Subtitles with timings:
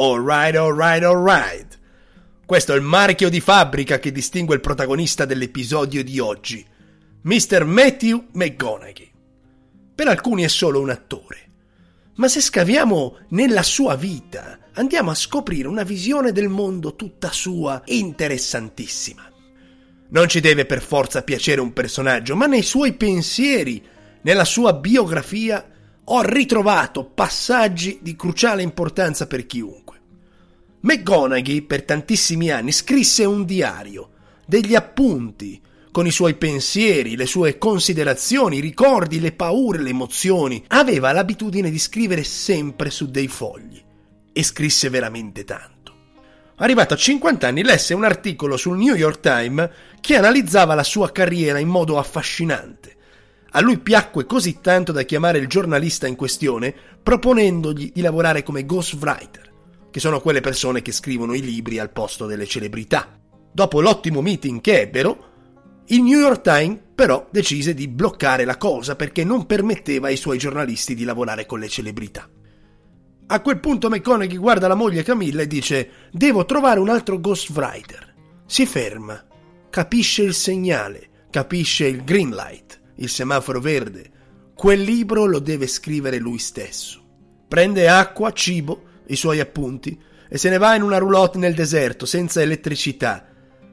[0.00, 1.78] Alright, alright, alright.
[2.46, 6.64] Questo è il marchio di fabbrica che distingue il protagonista dell'episodio di oggi,
[7.20, 7.64] Mr.
[7.64, 9.10] Matthew McGonaghy.
[9.94, 11.36] Per alcuni è solo un attore,
[12.14, 17.82] ma se scaviamo nella sua vita, andiamo a scoprire una visione del mondo tutta sua
[17.84, 19.30] interessantissima.
[20.08, 23.86] Non ci deve per forza piacere un personaggio, ma nei suoi pensieri,
[24.22, 25.62] nella sua biografia,
[26.02, 29.89] ho ritrovato passaggi di cruciale importanza per chiunque.
[30.82, 34.10] McGonaghy per tantissimi anni scrisse un diario,
[34.46, 40.64] degli appunti, con i suoi pensieri, le sue considerazioni, i ricordi, le paure, le emozioni.
[40.68, 43.82] Aveva l'abitudine di scrivere sempre su dei fogli
[44.32, 45.78] e scrisse veramente tanto.
[46.56, 49.70] Arrivato a 50 anni lesse un articolo sul New York Times
[50.00, 52.96] che analizzava la sua carriera in modo affascinante.
[53.52, 56.72] A lui piacque così tanto da chiamare il giornalista in questione
[57.02, 59.49] proponendogli di lavorare come ghostwriter,
[59.90, 63.18] che sono quelle persone che scrivono i libri al posto delle celebrità.
[63.52, 65.28] Dopo l'ottimo meeting che ebbero,
[65.86, 70.38] il New York Times però decise di bloccare la cosa perché non permetteva ai suoi
[70.38, 72.28] giornalisti di lavorare con le celebrità.
[73.26, 78.14] A quel punto McConaughey guarda la moglie Camilla e dice devo trovare un altro ghostwriter.
[78.46, 79.24] Si ferma,
[79.70, 84.10] capisce il segnale, capisce il green light, il semaforo verde.
[84.54, 87.02] Quel libro lo deve scrivere lui stesso.
[87.48, 92.06] Prende acqua, cibo, i suoi appunti e se ne va in una roulotte nel deserto,
[92.06, 93.26] senza elettricità,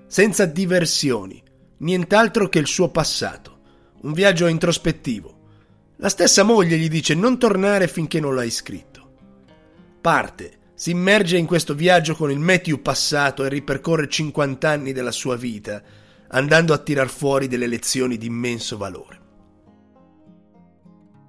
[0.08, 1.42] senza diversioni,
[1.80, 3.60] nient'altro che il suo passato.
[4.02, 5.36] Un viaggio introspettivo.
[5.98, 8.98] La stessa moglie gli dice non tornare finché non l'hai scritto
[10.08, 15.12] parte, si immerge in questo viaggio con il Matthew passato e ripercorre 50 anni della
[15.12, 15.84] sua vita,
[16.30, 19.20] andando a tirar fuori delle lezioni di immenso valore.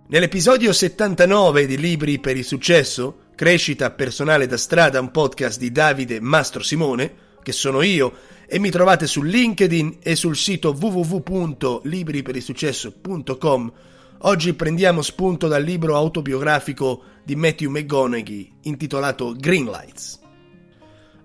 [0.07, 6.21] Nell'episodio 79 di Libri per il successo, Crescita personale da strada, un podcast di Davide
[6.21, 8.13] Mastro Simone, che sono io,
[8.49, 13.73] e mi trovate su LinkedIn e sul sito www.libriperilsuccesso.com
[14.23, 20.19] Oggi prendiamo spunto dal libro autobiografico di Matthew McGonaghy intitolato Green Lights.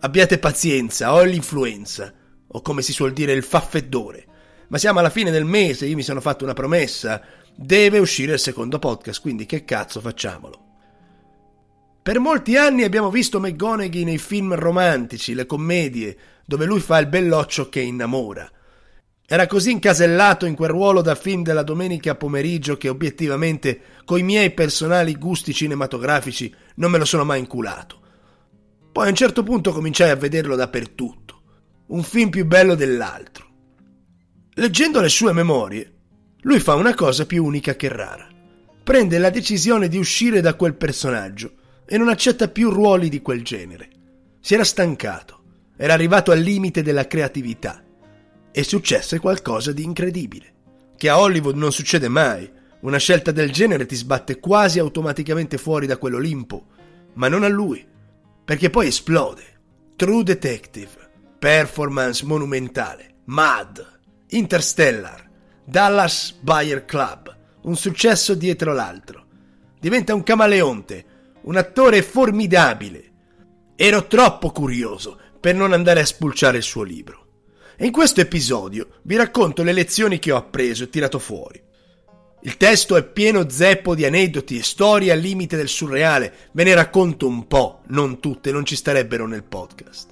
[0.01, 2.13] Abbiate pazienza, ho l'influenza,
[2.45, 4.27] o come si suol dire il faffeddore,
[4.67, 7.19] ma siamo alla fine del mese, io mi sono fatto una promessa,
[7.55, 10.72] deve uscire il secondo podcast, quindi che cazzo facciamolo?
[12.03, 17.07] Per molti anni abbiamo visto McGonaghy nei film romantici, le commedie, dove lui fa il
[17.07, 18.45] belloccio che innamora.
[19.25, 24.51] Era così incasellato in quel ruolo da film della domenica pomeriggio che obiettivamente, coi miei
[24.51, 28.01] personali gusti cinematografici, non me lo sono mai inculato.
[28.91, 31.41] Poi a un certo punto cominciai a vederlo dappertutto,
[31.87, 33.47] un film più bello dell'altro.
[34.55, 35.93] Leggendo le sue memorie,
[36.41, 38.27] lui fa una cosa più unica che rara.
[38.83, 43.43] Prende la decisione di uscire da quel personaggio e non accetta più ruoli di quel
[43.43, 43.89] genere.
[44.39, 45.43] Si era stancato,
[45.77, 47.83] era arrivato al limite della creatività
[48.51, 50.53] e successe qualcosa di incredibile,
[50.95, 52.49] che a Hollywood non succede mai.
[52.81, 56.67] Una scelta del genere ti sbatte quasi automaticamente fuori da quell'Olimpo,
[57.13, 57.85] ma non a lui,
[58.43, 59.43] perché poi esplode.
[59.95, 60.89] True Detective,
[61.39, 63.99] performance monumentale, Mad,
[64.29, 65.29] Interstellar,
[65.63, 69.25] Dallas Buyer Club, un successo dietro l'altro.
[69.79, 71.05] Diventa un camaleonte,
[71.43, 73.11] un attore formidabile.
[73.75, 77.21] Ero troppo curioso per non andare a spulciare il suo libro.
[77.75, 81.61] E in questo episodio vi racconto le lezioni che ho appreso e tirato fuori.
[82.45, 86.49] Il testo è pieno zeppo di aneddoti e storie al limite del surreale.
[86.51, 90.11] Ve ne racconto un po', non tutte, non ci starebbero nel podcast.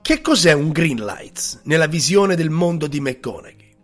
[0.00, 3.76] Che cos'è un green lights nella visione del mondo di McConaughey?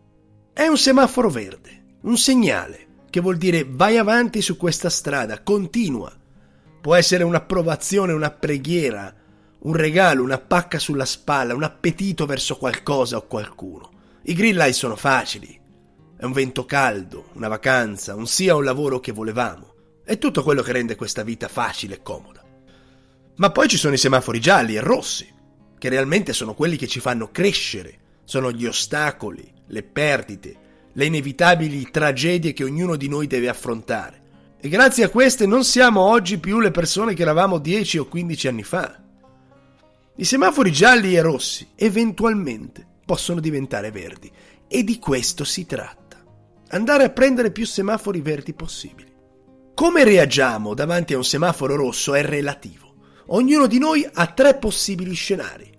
[0.53, 6.13] È un semaforo verde, un segnale che vuol dire vai avanti su questa strada, continua.
[6.81, 9.15] Può essere un'approvazione, una preghiera,
[9.61, 13.91] un regalo, una pacca sulla spalla, un appetito verso qualcosa o qualcuno.
[14.23, 15.59] I green light sono facili.
[16.17, 19.75] È un vento caldo, una vacanza, un sia un lavoro che volevamo.
[20.05, 22.45] È tutto quello che rende questa vita facile e comoda.
[23.37, 25.29] Ma poi ci sono i semafori gialli e rossi,
[25.79, 30.57] che realmente sono quelli che ci fanno crescere, sono gli ostacoli, le perdite,
[30.97, 34.23] le inevitabili tragedie che ognuno di noi deve affrontare.
[34.59, 38.49] E grazie a queste non siamo oggi più le persone che eravamo 10 o 15
[38.49, 38.99] anni fa.
[40.17, 44.33] I semafori gialli e rossi eventualmente possono diventare verdi
[44.67, 46.25] e di questo si tratta.
[46.69, 49.13] Andare a prendere più semafori verdi possibili.
[49.75, 52.95] Come reagiamo davanti a un semaforo rosso è relativo.
[53.27, 55.71] Ognuno di noi ha tre possibili scenari.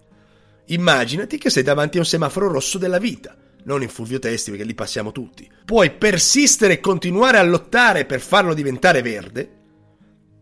[0.67, 3.35] Immaginati che sei davanti a un semaforo rosso della vita,
[3.67, 5.49] non in Fulvio Testi perché li passiamo tutti.
[5.63, 9.57] Puoi persistere e continuare a lottare per farlo diventare verde,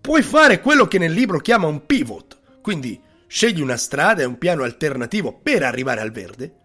[0.06, 4.38] Puoi fare quello che nel libro chiama un pivot, quindi scegli una strada e un
[4.38, 6.58] piano alternativo per arrivare al verde,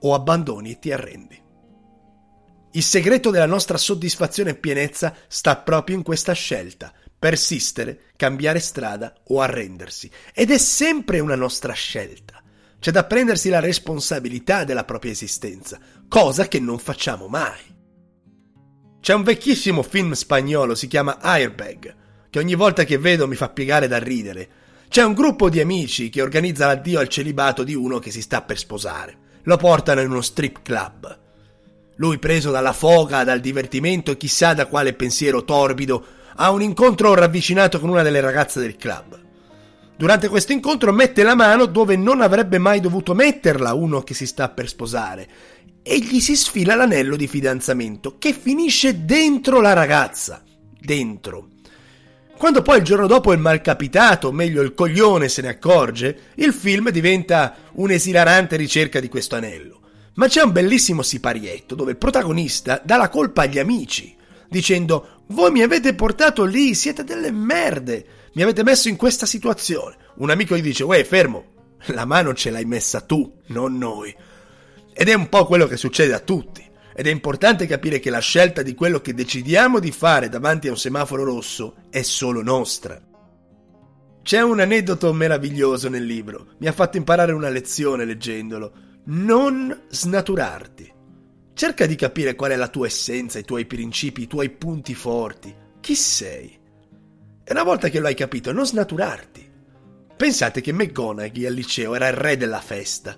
[0.00, 1.40] o abbandoni e ti arrendi.
[2.72, 9.14] Il segreto della nostra soddisfazione e pienezza sta proprio in questa scelta, persistere, cambiare strada
[9.28, 10.10] o arrendersi.
[10.34, 12.42] Ed è sempre una nostra scelta.
[12.80, 17.76] C'è da prendersi la responsabilità della propria esistenza, cosa che non facciamo mai.
[19.00, 21.96] C'è un vecchissimo film spagnolo, si chiama Airbag,
[22.30, 24.48] che ogni volta che vedo mi fa piegare da ridere.
[24.88, 28.42] C'è un gruppo di amici che organizza l'addio al celibato di uno che si sta
[28.42, 29.16] per sposare.
[29.42, 31.18] Lo portano in uno strip club.
[31.96, 37.12] Lui, preso dalla foga, dal divertimento e chissà da quale pensiero torbido, ha un incontro
[37.14, 39.26] ravvicinato con una delle ragazze del club.
[39.98, 44.26] Durante questo incontro mette la mano dove non avrebbe mai dovuto metterla uno che si
[44.26, 45.28] sta per sposare
[45.82, 50.44] e gli si sfila l'anello di fidanzamento che finisce dentro la ragazza.
[50.78, 51.48] Dentro.
[52.36, 56.52] Quando poi il giorno dopo il malcapitato, o meglio il coglione, se ne accorge, il
[56.52, 59.80] film diventa un'esilarante ricerca di questo anello.
[60.14, 64.14] Ma c'è un bellissimo siparietto dove il protagonista dà la colpa agli amici,
[64.48, 69.96] dicendo voi mi avete portato lì, siete delle merde, mi avete messo in questa situazione.
[70.16, 74.14] Un amico gli dice, uè, fermo, la mano ce l'hai messa tu, non noi.
[74.92, 76.66] Ed è un po' quello che succede a tutti.
[76.94, 80.72] Ed è importante capire che la scelta di quello che decidiamo di fare davanti a
[80.72, 83.00] un semaforo rosso è solo nostra.
[84.20, 88.72] C'è un aneddoto meraviglioso nel libro, mi ha fatto imparare una lezione leggendolo.
[89.04, 90.92] Non snaturarti.
[91.54, 95.54] Cerca di capire qual è la tua essenza, i tuoi principi, i tuoi punti forti.
[95.80, 96.58] Chi sei?
[97.50, 99.50] E una volta che lo hai capito, non snaturarti.
[100.14, 103.16] Pensate che McGonaghy al liceo era il re della festa.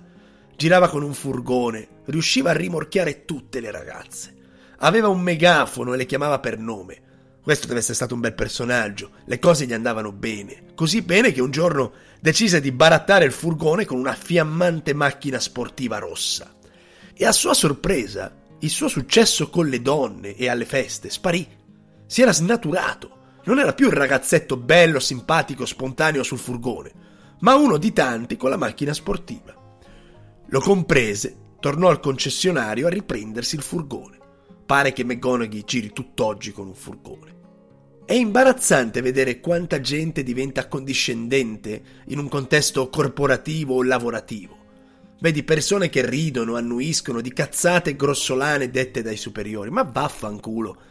[0.55, 4.33] Girava con un furgone, riusciva a rimorchiare tutte le ragazze.
[4.77, 7.01] Aveva un megafono e le chiamava per nome.
[7.41, 11.41] Questo deve essere stato un bel personaggio, le cose gli andavano bene, così bene che
[11.41, 11.91] un giorno
[12.21, 16.55] decise di barattare il furgone con una fiammante macchina sportiva rossa
[17.13, 21.45] e a sua sorpresa il suo successo con le donne e alle feste sparì.
[22.05, 23.19] Si era snaturato.
[23.43, 26.91] Non era più il ragazzetto bello, simpatico, spontaneo sul furgone,
[27.39, 29.53] ma uno di tanti con la macchina sportiva.
[30.47, 34.19] Lo comprese, tornò al concessionario a riprendersi il furgone.
[34.65, 37.39] Pare che McGonaghy giri tutt'oggi con un furgone.
[38.05, 44.57] È imbarazzante vedere quanta gente diventa condiscendente in un contesto corporativo o lavorativo.
[45.19, 49.69] Vedi persone che ridono, annuiscono di cazzate grossolane dette dai superiori.
[49.69, 50.81] Ma vaffanculo.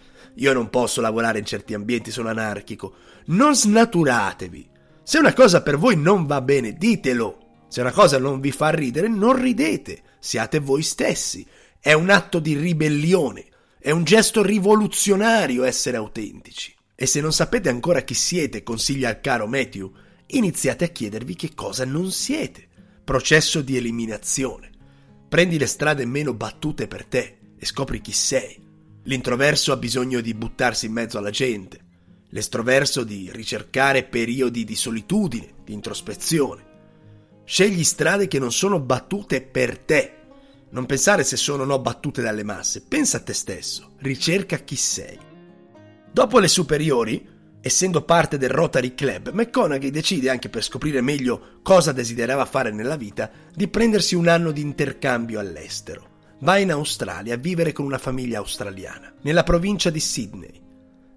[0.41, 2.95] Io non posso lavorare in certi ambienti, sono anarchico.
[3.27, 4.69] Non snaturatevi.
[5.03, 7.65] Se una cosa per voi non va bene, ditelo.
[7.69, 10.03] Se una cosa non vi fa ridere, non ridete.
[10.19, 11.47] Siate voi stessi.
[11.79, 13.47] È un atto di ribellione.
[13.79, 16.75] È un gesto rivoluzionario essere autentici.
[16.95, 19.93] E se non sapete ancora chi siete, consiglia il caro Matthew,
[20.27, 22.69] iniziate a chiedervi che cosa non siete
[23.11, 24.71] processo di eliminazione.
[25.29, 28.70] Prendi le strade meno battute per te e scopri chi sei.
[29.11, 31.81] L'introverso ha bisogno di buttarsi in mezzo alla gente,
[32.29, 36.63] l'estroverso di ricercare periodi di solitudine, di introspezione.
[37.45, 40.15] Scegli strade che non sono battute per te.
[40.71, 44.77] Non pensare se sono o no battute dalle masse, pensa a te stesso, ricerca chi
[44.77, 45.19] sei.
[46.13, 51.93] Dopo le superiori, Essendo parte del Rotary Club, McConaughey decide, anche per scoprire meglio cosa
[51.93, 56.10] desiderava fare nella vita, di prendersi un anno di intercambio all'estero.
[56.43, 60.61] Va in Australia a vivere con una famiglia australiana, nella provincia di Sydney.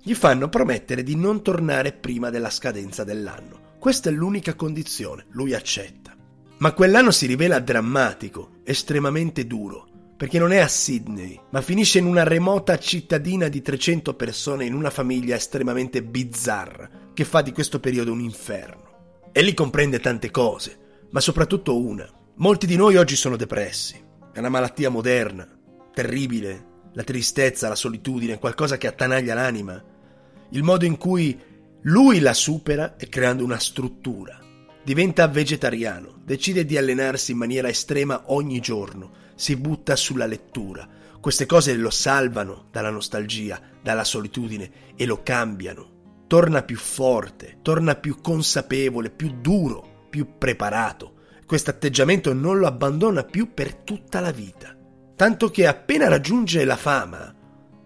[0.02, 3.78] Gli fanno promettere di non tornare prima della scadenza dell'anno.
[3.80, 6.14] Questa è l'unica condizione, lui accetta.
[6.58, 9.88] Ma quell'anno si rivela drammatico, estremamente duro,
[10.18, 14.74] perché non è a Sydney, ma finisce in una remota cittadina di 300 persone in
[14.74, 19.30] una famiglia estremamente bizzarra, che fa di questo periodo un inferno.
[19.32, 22.06] E lì comprende tante cose, ma soprattutto una.
[22.36, 24.03] Molti di noi oggi sono depressi.
[24.34, 25.48] È una malattia moderna,
[25.94, 29.80] terribile, la tristezza, la solitudine, qualcosa che attanaglia l'anima.
[30.50, 31.40] Il modo in cui
[31.82, 34.40] lui la supera è creando una struttura.
[34.84, 40.90] Diventa vegetariano, decide di allenarsi in maniera estrema ogni giorno, si butta sulla lettura.
[41.22, 46.24] Queste cose lo salvano dalla nostalgia, dalla solitudine e lo cambiano.
[46.26, 51.13] Torna più forte, torna più consapevole, più duro, più preparato.
[51.46, 54.76] Questo atteggiamento non lo abbandona più per tutta la vita.
[55.16, 57.34] Tanto che appena raggiunge la fama,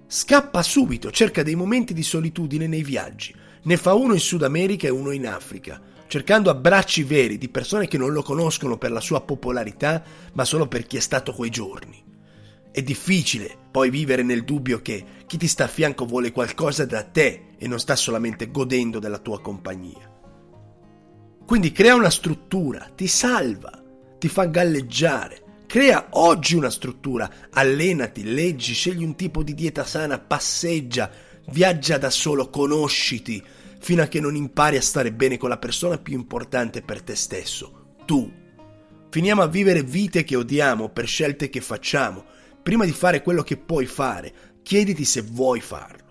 [0.07, 3.35] scappa subito, cerca dei momenti di solitudine nei viaggi.
[3.63, 7.87] Ne fa uno in Sud America e uno in Africa cercando abbracci veri di persone
[7.87, 11.49] che non lo conoscono per la sua popolarità, ma solo per chi è stato quei
[11.49, 12.03] giorni.
[12.71, 17.03] È difficile poi vivere nel dubbio che chi ti sta a fianco vuole qualcosa da
[17.03, 20.15] te e non sta solamente godendo della tua compagnia.
[21.47, 23.81] Quindi crea una struttura, ti salva,
[24.19, 25.63] ti fa galleggiare.
[25.65, 31.09] Crea oggi una struttura, allenati, leggi, scegli un tipo di dieta sana, passeggia,
[31.51, 33.41] viaggia da solo, conosciti,
[33.79, 37.15] fino a che non impari a stare bene con la persona più importante per te
[37.15, 38.29] stesso, tu.
[39.09, 42.25] Finiamo a vivere vite che odiamo per scelte che facciamo.
[42.61, 46.06] Prima di fare quello che puoi fare, chiediti se vuoi farlo.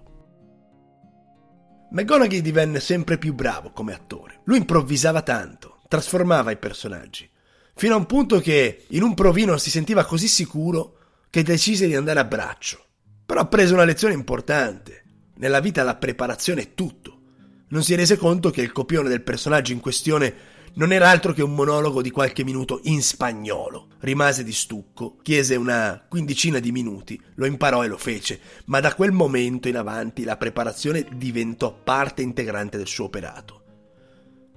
[1.90, 4.40] McGonaghy divenne sempre più bravo come attore.
[4.45, 7.28] Lui improvvisava tanto, trasformava i personaggi,
[7.75, 10.97] fino a un punto che in un provino si sentiva così sicuro
[11.31, 12.85] che decise di andare a braccio.
[13.25, 15.05] Però ha preso una lezione importante.
[15.37, 17.21] Nella vita la preparazione è tutto.
[17.69, 20.35] Non si rese conto che il copione del personaggio in questione
[20.76, 23.88] non era altro che un monologo di qualche minuto in spagnolo.
[24.00, 28.95] Rimase di stucco, chiese una quindicina di minuti, lo imparò e lo fece, ma da
[28.95, 33.62] quel momento in avanti la preparazione diventò parte integrante del suo operato.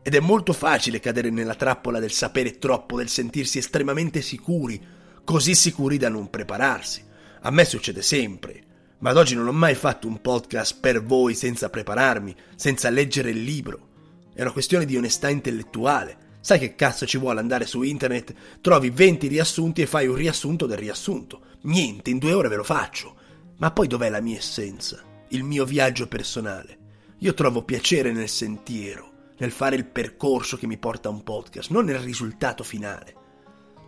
[0.01, 4.81] Ed è molto facile cadere nella trappola del sapere troppo, del sentirsi estremamente sicuri,
[5.23, 7.01] così sicuri da non prepararsi.
[7.41, 8.63] A me succede sempre,
[8.99, 13.29] ma ad oggi non ho mai fatto un podcast per voi senza prepararmi, senza leggere
[13.29, 13.87] il libro.
[14.33, 16.27] È una questione di onestà intellettuale.
[16.41, 18.33] Sai che cazzo ci vuole andare su internet?
[18.61, 21.41] Trovi 20 riassunti e fai un riassunto del riassunto.
[21.63, 23.15] Niente, in due ore ve lo faccio.
[23.57, 25.03] Ma poi dov'è la mia essenza?
[25.29, 26.77] Il mio viaggio personale.
[27.19, 31.69] Io trovo piacere nel sentiero, nel fare il percorso che mi porta a un podcast,
[31.71, 33.15] non nel risultato finale.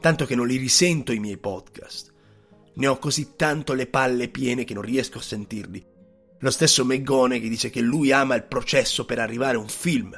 [0.01, 2.11] Tanto che non li risento i miei podcast.
[2.73, 5.85] Ne ho così tanto le palle piene che non riesco a sentirli.
[6.39, 10.17] Lo stesso McGonaghy dice che lui ama il processo per arrivare a un film,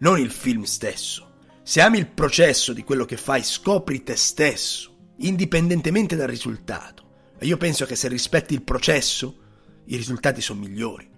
[0.00, 1.28] non il film stesso.
[1.62, 7.32] Se ami il processo di quello che fai, scopri te stesso, indipendentemente dal risultato.
[7.38, 9.38] E io penso che se rispetti il processo,
[9.84, 11.08] i risultati sono migliori.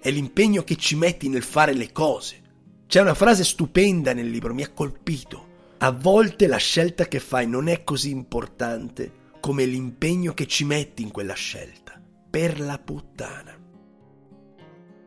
[0.00, 2.42] È l'impegno che ci metti nel fare le cose.
[2.86, 5.52] C'è una frase stupenda nel libro, mi ha colpito.
[5.78, 11.02] A volte la scelta che fai non è così importante come l'impegno che ci metti
[11.02, 12.00] in quella scelta.
[12.30, 13.58] Per la puttana.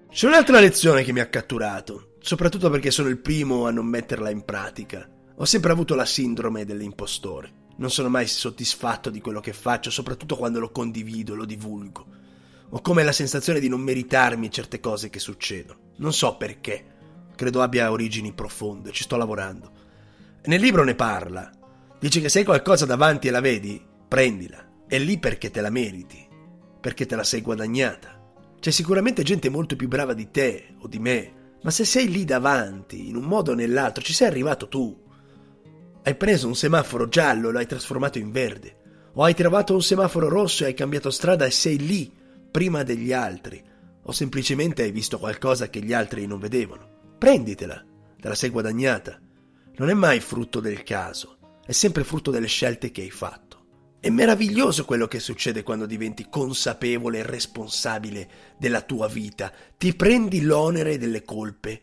[0.09, 4.29] C'è un'altra lezione che mi ha catturato soprattutto perché sono il primo a non metterla
[4.29, 5.09] in pratica.
[5.35, 7.65] Ho sempre avuto la sindrome dell'impostore.
[7.77, 12.05] Non sono mai soddisfatto di quello che faccio, soprattutto quando lo condivido, lo divulgo.
[12.69, 15.93] Ho come la sensazione di non meritarmi certe cose che succedono.
[15.97, 16.95] Non so perché.
[17.35, 19.71] Credo abbia origini profonde, ci sto lavorando.
[20.45, 21.51] Nel libro ne parla.
[21.99, 24.85] Dice che se hai qualcosa davanti e la vedi, prendila.
[24.87, 26.27] È lì perché te la meriti,
[26.81, 28.19] perché te la sei guadagnata.
[28.59, 32.25] C'è sicuramente gente molto più brava di te o di me ma se sei lì
[32.25, 35.05] davanti, in un modo o nell'altro, ci sei arrivato tu.
[36.03, 38.75] Hai preso un semaforo giallo e lo hai trasformato in verde.
[39.13, 42.11] O hai trovato un semaforo rosso e hai cambiato strada e sei lì,
[42.49, 43.61] prima degli altri.
[44.03, 47.15] O semplicemente hai visto qualcosa che gli altri non vedevano.
[47.17, 47.83] Prenditela,
[48.19, 49.19] te la sei guadagnata.
[49.77, 53.46] Non è mai frutto del caso, è sempre frutto delle scelte che hai fatto.
[54.07, 59.51] È meraviglioso quello che succede quando diventi consapevole e responsabile della tua vita.
[59.77, 61.81] Ti prendi l'onere delle colpe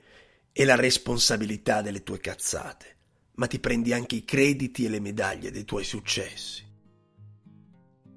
[0.50, 2.96] e la responsabilità delle tue cazzate,
[3.34, 6.64] ma ti prendi anche i crediti e le medaglie dei tuoi successi.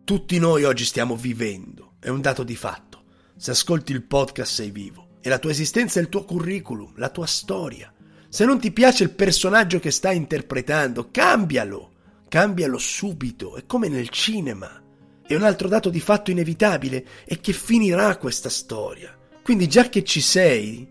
[0.06, 3.04] Tutti noi oggi stiamo vivendo, è un dato di fatto.
[3.36, 7.10] Se ascolti il podcast sei vivo e la tua esistenza è il tuo curriculum, la
[7.10, 7.94] tua storia.
[8.30, 11.96] Se non ti piace il personaggio che stai interpretando, cambialo
[12.28, 14.84] Cambialo subito, è come nel cinema.
[15.26, 19.18] E un altro dato di fatto inevitabile è che finirà questa storia.
[19.44, 20.88] Quindi già che ci sei,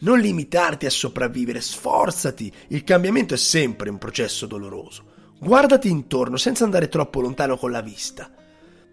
[0.00, 2.52] non limitarti a sopravvivere, sforzati.
[2.68, 5.16] Il cambiamento è sempre un processo doloroso.
[5.40, 8.30] Guardati intorno senza andare troppo lontano con la vista.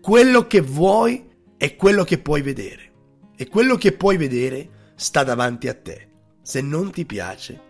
[0.01, 2.91] Quello che vuoi è quello che puoi vedere.
[3.35, 6.09] E quello che puoi vedere sta davanti a te.
[6.41, 7.61] Se non ti piace,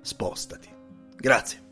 [0.00, 0.68] spostati.
[1.16, 1.69] Grazie.